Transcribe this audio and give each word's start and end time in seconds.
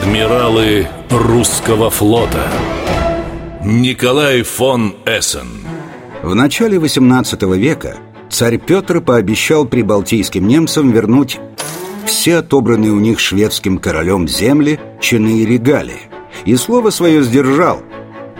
Адмиралы 0.00 0.86
русского 1.10 1.90
флота 1.90 2.48
Николай 3.64 4.42
фон 4.42 4.94
Эссен 5.04 5.48
В 6.22 6.34
начале 6.34 6.78
18 6.78 7.42
века 7.56 7.96
царь 8.30 8.58
Петр 8.58 9.00
пообещал 9.00 9.66
прибалтийским 9.66 10.46
немцам 10.46 10.92
вернуть 10.92 11.40
все 12.06 12.36
отобранные 12.36 12.92
у 12.92 13.00
них 13.00 13.18
шведским 13.18 13.78
королем 13.78 14.28
земли, 14.28 14.78
чины 15.00 15.38
и 15.40 15.46
регалии. 15.46 16.08
И 16.44 16.54
слово 16.54 16.90
свое 16.90 17.22
сдержал. 17.22 17.82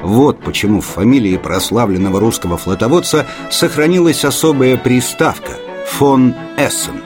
Вот 0.02 0.40
почему 0.42 0.80
в 0.80 0.86
фамилии 0.86 1.36
прославленного 1.36 2.20
русского 2.20 2.56
флотоводца 2.56 3.26
сохранилась 3.50 4.24
особая 4.24 4.76
приставка 4.76 5.52
«фон 5.88 6.34
Эссен», 6.56 7.02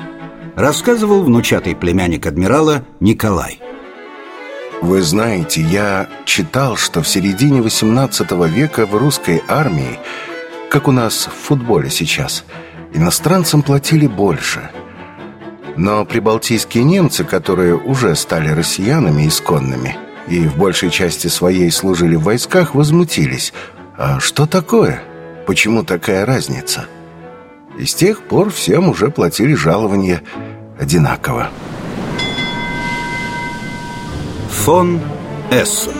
рассказывал 0.57 1.23
внучатый 1.23 1.75
племянник 1.75 2.27
адмирала 2.27 2.85
Николай. 3.01 3.59
Вы 4.81 5.03
знаете, 5.03 5.61
я 5.61 6.09
читал, 6.25 6.77
что 6.77 7.03
в 7.03 7.09
середине 7.09 7.63
18 7.63 8.31
века 8.49 8.87
в 8.87 8.97
русской 8.97 9.43
армии, 9.49 9.99
как 10.71 10.89
у 10.89 10.93
нас 10.93 11.27
в 11.27 11.47
футболе 11.47 11.91
сейчас, 11.91 12.45
иностранцам 12.93 13.63
платили 13.63 14.07
больше. 14.07 14.71
Но 15.77 16.05
прибалтийские 16.05 16.85
немцы, 16.85 17.25
которые 17.25 17.77
уже 17.77 18.15
стали 18.17 18.49
россиянами 18.49 19.29
исконными 19.29 19.97
и 20.29 20.47
в 20.47 20.57
большей 20.57 20.91
части 20.91 21.29
своей 21.29 21.71
служили 21.71 22.17
в 22.17 22.23
войсках, 22.23 22.75
возмутились. 22.75 23.53
А 23.97 24.21
что 24.21 24.47
такое? 24.47 25.03
Почему 25.47 25.85
такая 25.85 26.25
разница? 26.25 26.87
И 27.79 27.85
с 27.85 27.95
тех 27.95 28.23
пор 28.23 28.51
всем 28.51 28.89
уже 28.89 29.11
платили 29.11 29.55
жалования 29.55 30.23
одинаково. 30.79 31.51
Фон 34.53 35.01
Эссен 35.51 35.93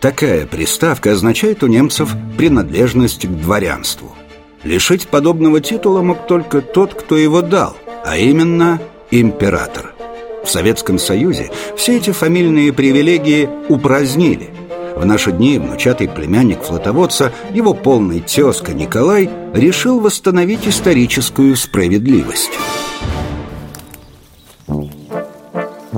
Такая 0.00 0.46
приставка 0.46 1.12
означает 1.12 1.62
у 1.62 1.66
немцев 1.66 2.10
принадлежность 2.38 3.26
к 3.26 3.30
дворянству. 3.30 4.14
Лишить 4.62 5.08
подобного 5.08 5.60
титула 5.60 6.00
мог 6.00 6.26
только 6.26 6.62
тот, 6.62 6.94
кто 6.94 7.18
его 7.18 7.42
дал, 7.42 7.76
а 8.06 8.16
именно 8.16 8.80
император. 9.10 9.94
В 10.42 10.48
Советском 10.48 10.98
Союзе 10.98 11.50
все 11.76 11.98
эти 11.98 12.12
фамильные 12.12 12.72
привилегии 12.72 13.46
упразднили. 13.68 14.48
В 14.96 15.04
наши 15.04 15.32
дни 15.32 15.58
внучатый 15.58 16.08
племянник 16.08 16.62
флотоводца, 16.62 17.30
его 17.52 17.74
полный 17.74 18.20
тезка 18.20 18.72
Николай, 18.72 19.28
решил 19.52 20.00
восстановить 20.00 20.66
историческую 20.66 21.56
справедливость. 21.56 22.52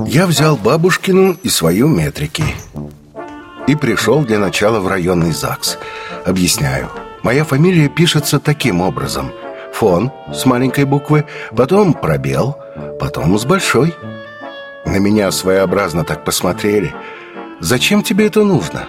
Я 0.07 0.25
взял 0.25 0.55
бабушкину 0.55 1.35
и 1.43 1.49
свою 1.49 1.89
метрики. 1.89 2.45
И 3.67 3.75
пришел 3.75 4.23
для 4.23 4.39
начала 4.39 4.79
в 4.79 4.87
районный 4.87 5.33
ЗАГС. 5.33 5.77
Объясняю. 6.25 6.89
Моя 7.23 7.43
фамилия 7.43 7.89
пишется 7.89 8.39
таким 8.39 8.79
образом. 8.79 9.33
Фон 9.73 10.13
с 10.33 10.45
маленькой 10.45 10.85
буквы 10.85 11.25
Потом 11.53 11.93
пробел 11.93 12.57
Потом 13.01 13.37
с 13.37 13.43
большой. 13.43 13.93
На 14.85 14.97
меня 14.97 15.29
своеобразно 15.29 16.05
так 16.05 16.23
посмотрели. 16.23 16.95
Зачем 17.59 18.01
тебе 18.01 18.27
это 18.27 18.45
нужно? 18.45 18.87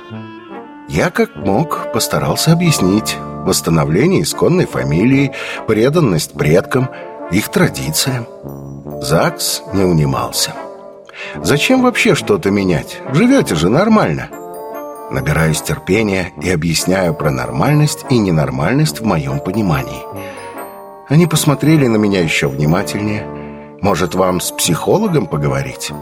Я 0.88 1.10
как 1.10 1.34
мог 1.34 1.92
постарался 1.92 2.52
объяснить. 2.52 3.16
Восстановление 3.44 4.22
исконной 4.22 4.66
фамилии 4.66 5.32
Преданность 5.66 6.34
предкам 6.34 6.88
Их 7.32 7.48
традициям. 7.48 8.28
ЗАГС 9.02 9.64
не 9.74 9.82
унимался 9.82 10.54
Зачем 11.36 11.82
вообще 11.82 12.14
что-то 12.14 12.50
менять? 12.50 13.00
Живете 13.12 13.54
же 13.54 13.68
нормально. 13.68 14.28
Набираюсь 15.10 15.62
терпения 15.62 16.32
и 16.42 16.50
объясняю 16.50 17.14
про 17.14 17.30
нормальность 17.30 18.04
и 18.10 18.18
ненормальность 18.18 19.00
в 19.00 19.04
моем 19.04 19.40
понимании. 19.40 20.02
Они 21.08 21.26
посмотрели 21.26 21.86
на 21.86 21.96
меня 21.96 22.20
еще 22.20 22.48
внимательнее. 22.48 23.26
Может, 23.80 24.14
вам 24.14 24.40
с 24.40 24.50
психологом 24.50 25.26
поговорить? 25.26 25.92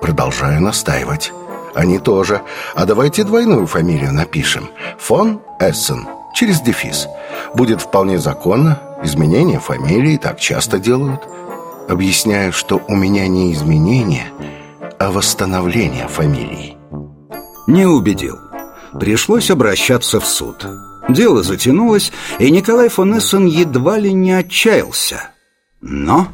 Продолжаю 0.00 0.60
настаивать. 0.60 1.32
Они 1.74 1.98
тоже. 1.98 2.40
А 2.74 2.84
давайте 2.84 3.22
двойную 3.22 3.66
фамилию 3.66 4.12
напишем. 4.12 4.70
Фон 4.98 5.40
Эссен. 5.60 6.08
Через 6.34 6.60
дефис. 6.60 7.06
Будет 7.54 7.80
вполне 7.80 8.18
законно. 8.18 8.80
Изменение 9.04 9.60
фамилии 9.60 10.16
так 10.16 10.40
часто 10.40 10.78
делают. 10.78 11.28
Объясняю, 11.88 12.52
что 12.52 12.80
у 12.88 12.96
меня 12.96 13.28
не 13.28 13.52
изменение– 13.52 14.26
о 14.98 15.10
восстановлении 15.10 16.06
фамилии. 16.08 16.76
Не 17.66 17.86
убедил. 17.86 18.38
Пришлось 18.98 19.50
обращаться 19.50 20.20
в 20.20 20.26
суд. 20.26 20.66
Дело 21.08 21.42
затянулось, 21.42 22.12
и 22.38 22.50
Николай 22.50 22.88
фон 22.88 23.18
Эссен 23.18 23.46
едва 23.46 23.98
ли 23.98 24.12
не 24.12 24.32
отчаялся. 24.32 25.30
Но... 25.80 26.28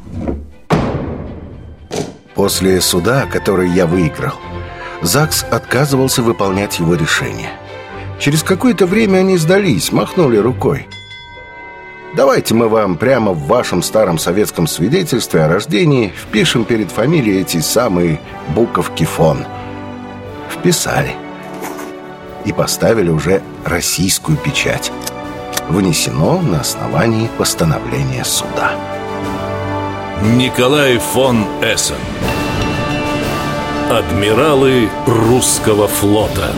После 2.33 2.81
суда, 2.81 3.25
который 3.31 3.69
я 3.69 3.85
выиграл, 3.85 4.35
ЗАГС 5.01 5.45
отказывался 5.51 6.21
выполнять 6.21 6.79
его 6.79 6.95
решение. 6.95 7.51
Через 8.19 8.43
какое-то 8.43 8.85
время 8.85 9.19
они 9.19 9.37
сдались, 9.37 9.91
махнули 9.91 10.37
рукой. 10.37 10.87
Давайте 12.15 12.53
мы 12.53 12.69
вам 12.69 12.95
прямо 12.95 13.33
в 13.33 13.45
вашем 13.45 13.83
старом 13.83 14.17
советском 14.17 14.67
свидетельстве 14.67 15.41
о 15.41 15.49
рождении 15.49 16.13
впишем 16.15 16.63
перед 16.63 16.89
фамилией 16.89 17.41
эти 17.41 17.59
самые 17.59 18.21
буковки 18.55 19.03
фон. 19.03 19.39
Вписали. 20.49 21.11
И 22.45 22.53
поставили 22.53 23.09
уже 23.09 23.41
российскую 23.65 24.37
печать. 24.37 24.93
Вынесено 25.67 26.39
на 26.41 26.61
основании 26.61 27.29
постановления 27.37 28.23
суда. 28.23 28.71
Николай 30.37 30.97
фон 30.97 31.43
Эссен 31.61 31.95
Адмиралы 33.91 34.89
русского 35.05 35.89
флота 35.89 36.53